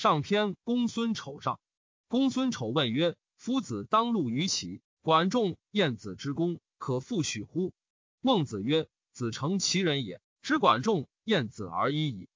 [0.00, 1.60] 上篇公孙丑上。
[2.08, 7.74] 公孙丑问曰：“夫子当路于齐，管仲、晏子之功，可复许乎？”
[8.22, 12.30] 孟子曰：“子诚其人也，知管仲、晏子而已矣。”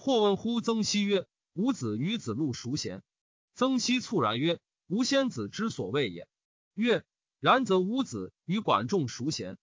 [0.00, 3.02] 或问乎曾皙曰：“吾子与子路孰贤？”
[3.54, 4.58] 曾皙猝然曰
[4.88, 6.26] ：“吾先子之所谓也。”
[6.72, 7.04] 曰
[7.38, 9.58] ：“然则吾子与管仲孰贤？”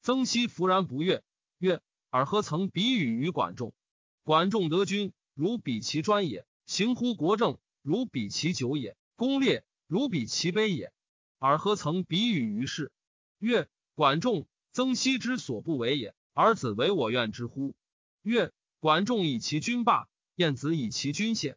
[0.00, 1.22] 曾皙弗然不悦，
[1.58, 3.74] 曰：“尔何曾比与于管仲？
[4.22, 10.92] 管仲得君，如比其专也；行乎国政，如比其久也；功烈，如比其卑也。
[11.38, 12.92] 尔何曾比与于世？”
[13.38, 17.74] 曰：“管仲、曾皙之所不为也，而子为我愿之乎？”
[18.22, 21.56] 曰：“管仲以其君霸，晏子以其君谢。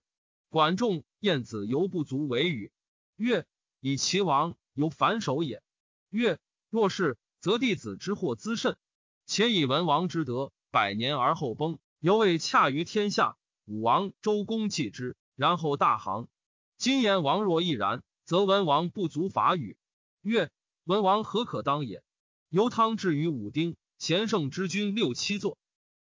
[0.50, 2.72] 管仲、晏子犹不足为语。”
[3.18, 3.46] 曰
[3.80, 5.62] ：“以其王，犹反首也。”
[6.10, 8.76] 曰：“若是。”则弟子之祸滋甚，
[9.28, 13.38] 且以文王之德，百年而后崩，犹未洽于天下。
[13.66, 16.28] 武王、周公继之，然后大行。
[16.78, 19.76] 今言王若亦然，则文王不足法语。
[20.22, 20.52] 曰：
[20.84, 22.04] 文王何可当也？
[22.50, 25.58] 由汤至于武丁，贤圣之君六七座，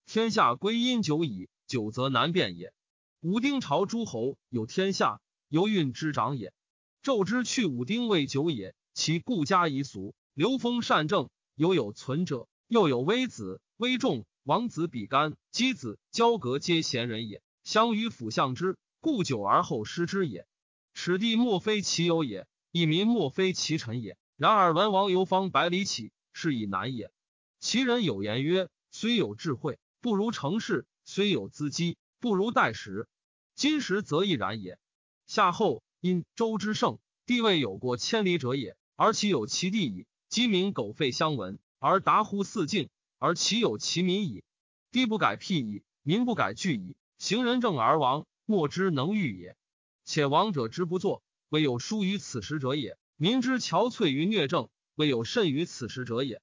[0.05, 2.73] 天下归因久矣，久则难辨也。
[3.21, 6.53] 武丁朝诸侯有天下，由运之长也。
[7.01, 10.13] 纣之去武丁未久也，其故家夷俗。
[10.33, 17.41] 刘封善政，犹有存者；又有微子、微仲、王子比干、箕子、交革，皆贤人也。
[17.63, 20.45] 相与辅相之，故久而后失之也。
[20.93, 24.17] 此地莫非其有也，一民莫非其臣也。
[24.35, 27.11] 然而文王游方百里起，是以难也。
[27.59, 33.07] 其人有言曰：“虽有智慧，不如成事；虽有资机，不如待时。”
[33.55, 34.77] 今时则亦然也。
[35.25, 40.05] 夏后因周之盛，地位有过千里者也，而其有其地矣。
[40.27, 42.89] 鸡鸣狗吠相闻，而达乎四境，
[43.19, 44.43] 而其有其民矣。
[44.91, 46.95] 地不改辟矣，民不改惧矣。
[47.23, 49.55] 行人正而亡，莫之能御也。
[50.03, 56.41] 且亡者之不作，未有疏于此时者也；民之憔悴于虐政，未有甚于此时者也。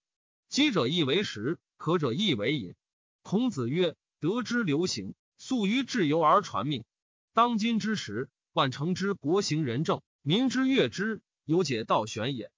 [0.49, 2.75] 饥者亦为食，渴者亦为饮。
[3.21, 6.85] 孔子曰：“得之流行，素于至由而传命。
[7.35, 12.51] 当今之时，万乘之国行仁政，民之悦之，有解道玄也。”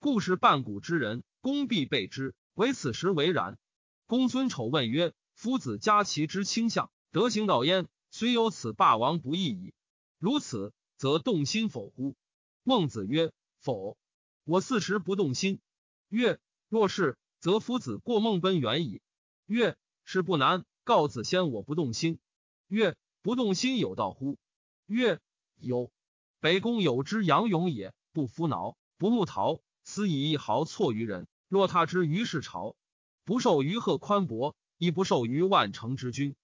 [0.00, 3.58] 故事半古之人，公必备之，唯此时为然。
[4.04, 9.74] 公孙丑问曰：“夫子家其之倾向，德行道焉，虽有此霸王不义矣。
[10.18, 12.14] 如此，则动心否乎？”
[12.62, 13.96] 孟子曰：“否。
[14.44, 15.60] 我四时不动心。”
[16.08, 16.38] 曰
[16.68, 19.00] ：“若是，则夫子过孟奔远矣。”
[19.46, 20.64] 曰：“是不难。
[20.84, 22.18] 告子先我不动心。”
[22.68, 24.38] 曰：“不动心有道乎？”
[24.86, 25.20] 曰
[25.58, 25.90] ：“有。
[26.40, 32.76] 北宫有之杨勇也，不服挠，不慕陶。”斯以一毫错于人，若他之于世朝，
[33.24, 36.36] 不受于贺宽博，亦不受于万乘之君。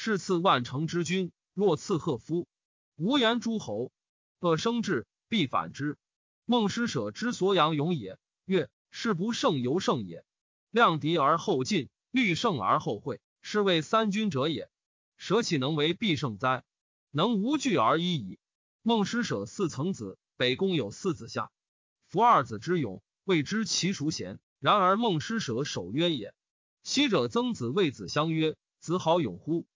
[0.00, 2.46] 是赐万乘之君，若赐贺夫，
[2.94, 3.90] 无言诸侯，
[4.38, 5.98] 恶生智，必反之。
[6.44, 8.16] 孟施舍之所养勇也。
[8.44, 10.24] 曰：是不胜犹胜也。
[10.70, 14.70] 量敌而后进，虑胜而后会，是谓三军者也。
[15.16, 16.62] 舍岂能为必胜哉？
[17.10, 18.38] 能无惧而已矣。
[18.82, 21.50] 孟施舍四曾子，北宫有四子夏。
[22.06, 24.38] 夫二子之勇，未知其孰贤。
[24.60, 26.32] 然而孟施舍守约也。
[26.84, 29.66] 昔者曾子谓子相曰：“子好勇乎？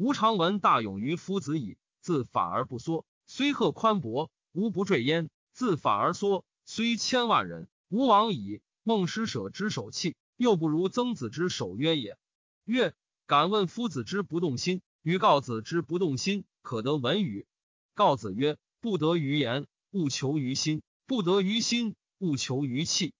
[0.00, 1.76] 吾常闻大勇于夫子矣。
[2.00, 8.62] 自反而不缩，虽贺宽博，吾不坠焉；自反而缩，虽千万人，吾往矣。
[8.82, 12.16] 孟施舍之守气，又不如曾子之守约也。
[12.64, 12.94] 曰：
[13.26, 17.46] 敢问夫子之不动心，与告子之不动心，可得闻与？
[17.94, 20.80] 告子曰：不得于言，勿求于心。
[21.06, 23.12] 不得于心，勿求于气；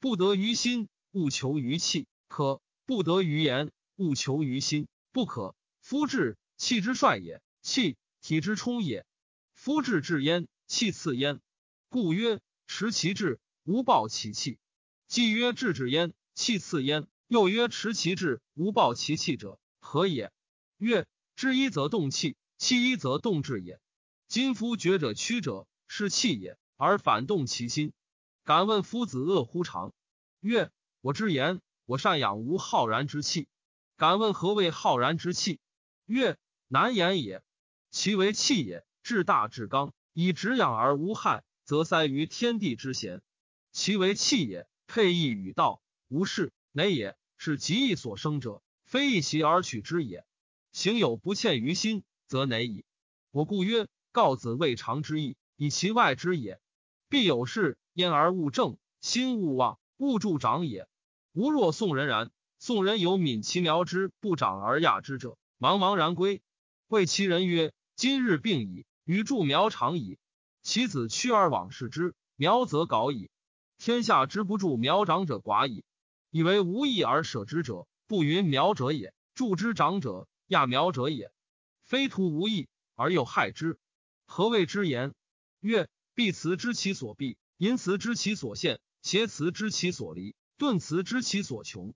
[0.00, 5.55] 不得于心，勿求于气，可；不得于言，勿求于心，不可。
[5.88, 9.06] 夫志，气之帅也；气，体之充也。
[9.54, 11.40] 夫志至焉，气次焉。
[11.88, 14.58] 故曰：持其志，无暴其气。
[15.06, 20.32] 既曰志至焉，气次焉，又曰持其志，无暴其气者，何也？
[20.76, 23.80] 曰：知一则动气，气一则动志也。
[24.26, 26.58] 今夫觉者屈者，是气也。
[26.76, 27.92] 而反动其心。
[28.42, 29.94] 敢问夫子恶乎常？
[30.40, 33.46] 曰：我之言，我善养无浩然之气。
[33.96, 35.60] 敢问何谓浩然之气？
[36.06, 36.38] 曰：
[36.68, 37.42] 难言也。
[37.90, 43.22] 其为气也，至大至刚，以直养而无害，则塞于天地之贤。
[43.72, 47.16] 其为气也，配义与道，无事，馁也。
[47.38, 50.24] 是极易所生者，非一其而取之也。
[50.72, 52.86] 行有不欠于心，则馁矣。
[53.30, 56.60] 我故曰：告子未尝之意，以其外之也。
[57.10, 60.88] 必有事，焉而勿正，心勿忘，勿助长也。
[61.32, 66.42] 吾若宋人然，宋人有敏其苗之不长而亚之者，茫茫然归。
[66.86, 70.18] 谓其人曰：今日病矣，与助苗长矣。
[70.62, 73.30] 其子趋而往视之，苗则槁矣。
[73.78, 75.84] 天下之不助苗长者寡矣。
[76.30, 81.32] 以为无益而舍之者，不云苗者也；助之长者，亚苗者也。
[81.84, 83.78] 非徒无益而又害之，
[84.26, 85.14] 何谓之言？
[85.60, 91.94] 曰：必辞知其所必，淫辞知其所限，邪辞知其所离，顿辞知其所穷。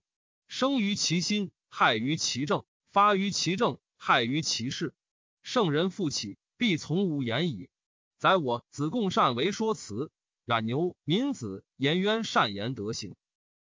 [0.48, 4.94] 生于其心，害于其政；发于其政，害于其事。
[5.42, 7.70] 圣人复起，必从无言矣。
[8.19, 10.10] 宰我子贡善为说辞，
[10.44, 13.14] 冉牛、闵子、颜渊善言德行。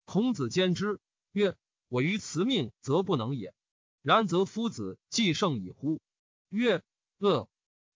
[0.05, 0.99] 孔子兼之
[1.31, 1.55] 曰
[1.87, 3.53] ：“我于辞命，则不能也。
[4.01, 6.01] 然则夫子既圣矣乎？”
[6.49, 6.83] 曰
[7.19, 7.47] ：“恶，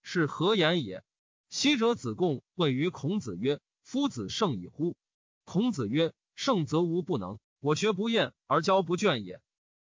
[0.02, 1.02] 是何言也？”
[1.50, 4.96] 昔者子贡问于孔子曰：“夫子圣矣乎？”
[5.44, 7.38] 孔子曰：“圣则无不能。
[7.58, 9.40] 我学不厌而教不倦也。”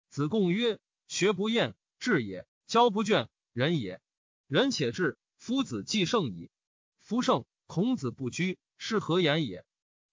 [0.09, 0.79] 子贡曰
[1.13, 4.01] ：“学不厌，智也；教不倦，仁也。
[4.48, 6.50] 仁且智，夫子既圣矣。
[7.01, 9.63] 夫圣，孔子不居，是何言也？”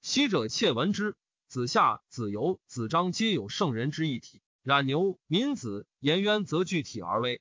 [0.03, 1.17] 昔者窃闻之。
[1.49, 7.41] 子夏、子游、子张皆有圣人之一体，冉牛、闵子、颜渊则具体而微。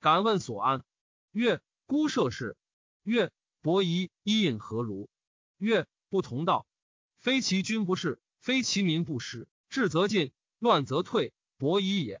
[0.00, 0.84] 敢问所安？
[1.32, 2.58] 曰：孤涉世。
[3.04, 3.32] 曰：
[3.62, 5.08] 伯夷、伊尹何如？
[5.56, 6.66] 曰：不同道。
[7.16, 9.48] 非其君不是，非其民不识。
[9.70, 11.32] 治则进，乱则退。
[11.56, 12.20] 伯夷也。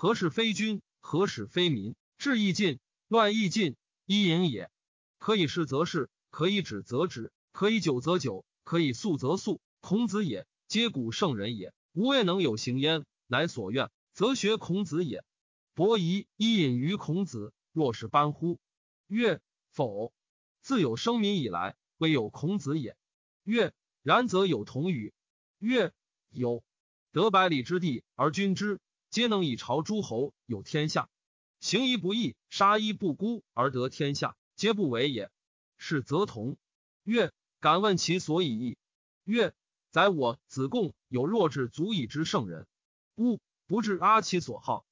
[0.00, 0.80] 何事非君？
[1.00, 1.96] 何使非民？
[2.18, 2.78] 治亦尽，
[3.08, 3.74] 乱亦尽。
[4.06, 4.70] 伊尹也。
[5.18, 9.60] 可以是则是，可以止则止，可以久则久，可以速则速。
[9.80, 10.46] 孔子也。
[10.68, 15.24] 皆古圣人也，吾未能有行焉，乃所愿，则学孔子也。
[15.74, 18.60] 伯夷、伊尹于孔子，若是班乎？
[19.08, 19.40] 曰：
[19.72, 20.12] 否。
[20.62, 22.96] 自有生民以来，未有孔子也。
[23.42, 23.72] 曰：
[24.04, 25.12] 然则有同语。
[25.58, 25.92] 曰：
[26.30, 26.62] 有。
[27.10, 28.78] 得百里之地而君之，
[29.10, 31.08] 皆能以朝诸侯，有天下。
[31.60, 35.30] 行一不义，杀一不孤而得天下，皆不为也。
[35.76, 36.56] 是则同。
[37.04, 38.76] 曰：敢问其所以义？
[39.24, 39.54] 曰。
[39.90, 42.66] 宰我子贡有弱智足以知圣人，
[43.16, 44.84] 吾不知阿其所好。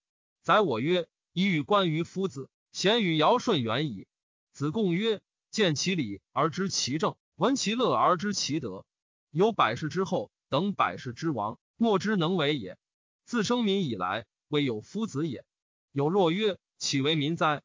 [0.42, 4.08] 宰我曰：以与关于夫子，贤与尧舜远矣。
[4.52, 5.20] 子贡曰：
[5.50, 8.86] 见其礼而知其政，闻其乐而知其德。
[9.30, 12.78] 有百世之后，等百世之王，莫之能为也。
[13.26, 15.44] 自生民以来，未有夫子也。
[15.90, 17.64] 有若曰：岂为民哉？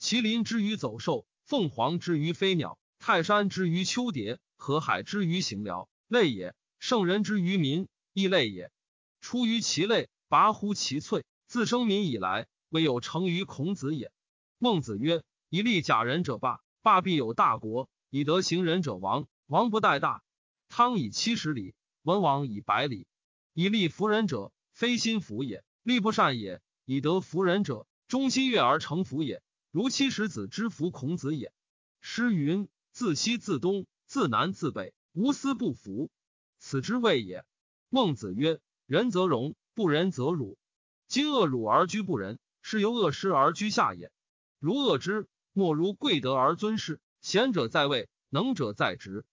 [0.00, 6.54] 麒麟之于走兽，凤凰之于飞鸟，泰山之于丘蝶，河海之于行鸟，类也。
[6.78, 8.72] 圣人之于民，亦类也。
[9.20, 11.24] 出于其类，拔乎其萃。
[11.46, 14.10] 自生民以来，未有成于孔子也。
[14.56, 20.22] 孟子曰：“以立假人者霸，霸必有大国；以德行仁者亡，亡不待大。”
[20.70, 23.06] 汤以七十里，文王以百里。
[23.52, 24.50] 以立服人者，
[24.82, 29.40] 非心服也，力不善也；以德服人者，忠心悦而成服也。
[29.70, 31.52] 如七十子之服孔子也。
[32.00, 36.10] 诗云：“自西自东，自南自北，无私不服。”
[36.58, 37.44] 此之谓也。
[37.90, 40.58] 孟子曰：“仁则荣，不仁则辱。
[41.06, 44.10] 今恶辱而居不仁，是由恶失而居下也。
[44.58, 47.00] 如恶之，莫如贵德而尊士。
[47.20, 49.24] 贤者在位，能者在职。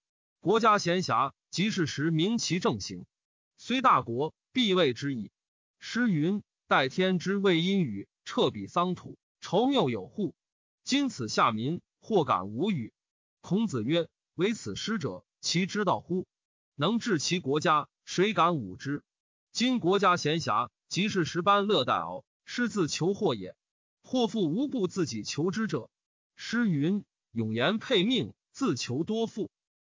[0.41, 3.07] 国家闲暇，即是时明其正行。
[3.57, 5.31] 虽大国，必畏之矣。”
[5.79, 10.35] 诗云：“待天之谓阴雨，彻彼桑土，愁谬有户。
[10.83, 12.93] 今此下民，或感无语。”
[13.41, 16.27] 孔子曰：“唯此师者，其知道乎？”
[16.75, 19.04] 能治其国家，谁敢侮之？
[19.51, 23.56] 今国家闲暇，即是十般乐待敖，是自求祸也。
[24.04, 25.89] 祸复无不自己求之者。
[26.35, 29.49] 诗云：“永言配命，自求多富。”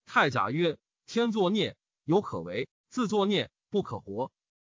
[0.07, 4.33] 太甲曰：“天作孽，犹可为；自作孽，不可活。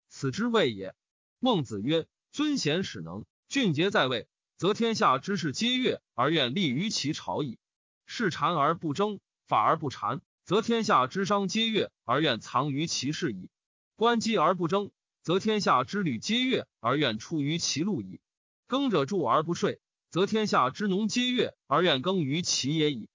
[0.08, 0.94] 此之谓也。”
[1.40, 7.58] 孟子曰：“尊贤使能，俊杰在位，则天下之事皆悦而愿立于其朝矣。
[8.06, 13.48] 事禅而不争，法而不禅。”则天下之商皆悦而愿藏于其事矣；
[13.94, 14.90] 观机而不争，
[15.22, 18.18] 则天下之旅皆悦而愿出于其路矣；
[18.66, 19.80] 耕者助而不税，
[20.10, 23.06] 则天下之农皆悦而愿耕于其野矣；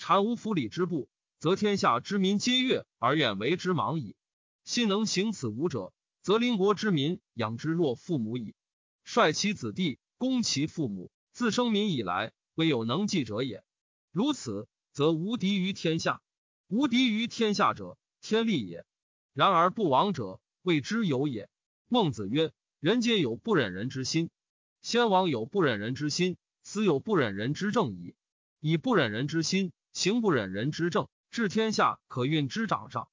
[0.00, 1.08] 谗无府里之部，
[1.38, 4.16] 则天下之民皆悦而愿为之忙矣。
[4.64, 5.92] 信能行此五者，
[6.30, 8.54] 则邻国之民养之若父母矣。
[9.02, 13.64] 率其子弟，攻其父母，自生民以来，未有能继者也。
[14.12, 16.22] 如此，则无敌于天下。
[16.68, 18.84] 无敌于天下者，天利也；
[19.32, 21.50] 然而不亡者，谓之有也。
[21.88, 24.30] 孟子曰：“人皆有不忍人之心，
[24.82, 28.14] 先王有不忍人之心，斯有不忍人之政矣。
[28.60, 33.08] 以不忍人之心，行不忍人之政，治天下可运之掌上。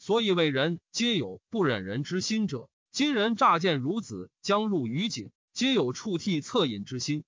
[0.00, 7.22] 所以为人皆有不忍人之心者，今人乍见孺子将入于井，皆有触涕恻隐之心，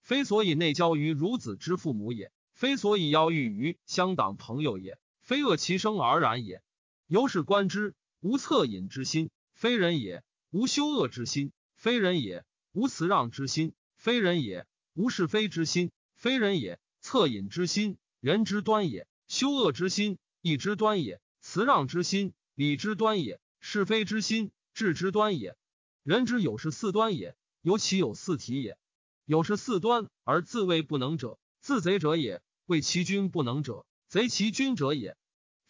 [0.00, 2.32] 非所以内交于孺子之父母也。
[2.52, 6.62] 非所以要欲于乡党朋友也，非恶其生而然也。
[7.06, 12.42] 由是观之，无恻隐之心，非人也；无羞恶之心，非人也；
[12.72, 14.64] 无辞让之心，非人也；
[14.94, 16.80] 无是非之心，非人也。
[17.04, 21.18] 恻隐之心，人之端也；羞恶之心，义之端也；
[21.48, 25.56] 辞让之心，礼之端也；是非之心，智之端也。
[26.02, 28.76] 人之有是四端也，有其有四体也。
[29.24, 35.16] 有是四端而自谓不能者，自贼者也；谓其君不能者，贼其君者也。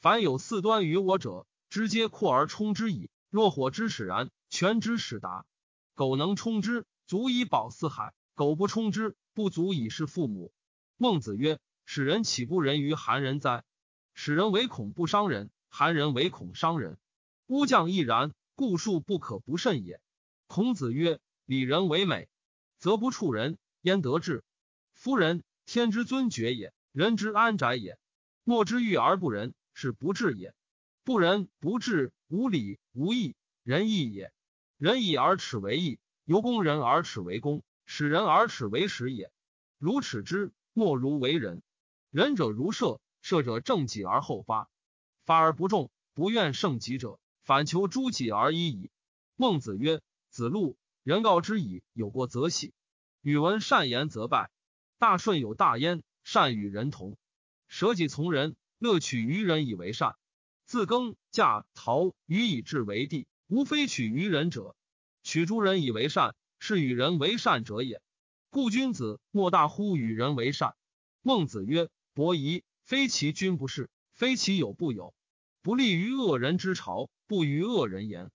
[0.01, 3.11] 凡有四端于我者，直接扩而充之矣。
[3.29, 5.45] 若火之使然，泉之使达。
[5.95, 10.55] 苟能充之，足以保四海；苟不充之，不足以事父母。
[10.97, 13.63] 孟子曰：“使人岂不仁于韩人哉？
[14.15, 16.97] 使人唯恐不伤人，韩人唯恐伤人。
[17.49, 20.01] 乌将亦然，故数不可不慎也。”
[20.49, 22.31] 孔子曰：“礼人为美，
[22.79, 24.43] 则不处人，焉得志？
[24.95, 27.99] 夫人，天之尊爵也，人之安宅也。
[28.43, 30.55] 莫之欲而不仁，是不智也。
[31.05, 34.33] 不仁不智，无礼无义，仁义也。
[34.79, 39.31] 仁义而耻为义，由公人而耻为公，使人而耻为使也。
[39.77, 41.63] 如耻之。”莫如为人，
[42.11, 44.71] 仁者如射，射者正己而后发，
[45.27, 48.91] 发而不中，不愿胜己者，反求诸己而已矣。
[49.35, 52.73] 孟子曰：“子路，人告之以有过则喜，
[53.23, 54.53] 语闻善言则败。
[54.99, 57.19] 大顺有大焉，善与人同，
[57.67, 60.15] 舍己从人，乐取于人以为善。
[60.65, 64.77] 自耕稼陶予以至为地，无非取于人者。
[65.25, 68.01] 取诸人以为善，是与人为善者也。”
[68.49, 70.77] 故君子莫大乎与人为善。
[71.21, 75.16] 孟子曰：“伯夷，非其君不是，非其友不友。
[75.67, 78.29] 不利于恶人之朝，不与恶人言；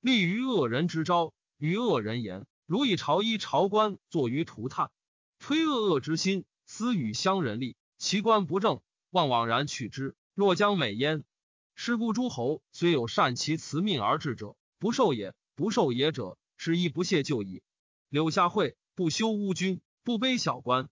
[0.00, 2.46] 利于恶人之招，与恶人言。
[2.64, 4.90] 如以朝衣朝官，坐于涂炭，
[5.38, 8.80] 推恶恶之心，私与乡人立，其官不正，
[9.10, 11.24] 望枉然去之，若将美焉。
[11.74, 17.62] 是故诸侯虽有善其辞命而治者，不受也；不受也者，是亦不屑就矣。”
[18.08, 18.78] 柳下惠。
[18.94, 20.88] 不修乌君，不卑小官，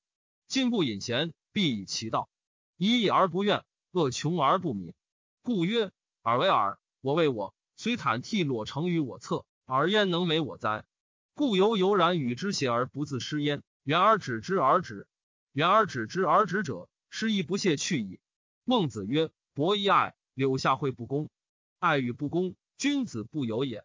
[0.47, 2.29] 进不隐贤，必以其道。
[2.77, 4.93] 一义而不怨，恶穷而不敏。
[5.47, 7.55] 故曰：尔为尔，我为我。
[7.77, 10.85] 虽坦替裸成于我侧，尔焉能为我哉？
[11.35, 13.63] 故犹犹然与之邪而不自失焉。
[13.85, 15.07] 远而止之而止，
[15.53, 18.19] 远而止之而止者，失亦不屑去矣。
[18.65, 21.31] 孟子曰：伯夷爱，柳下惠不公。
[21.79, 23.85] 爱与不公，君子不由也。